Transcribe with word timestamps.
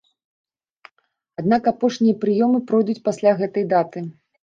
Аднак 1.41 1.71
апошнія 1.73 2.19
прыёмы 2.25 2.65
пройдуць 2.75 3.01
пасля 3.11 3.39
гэтай 3.45 3.73
даты. 3.79 3.99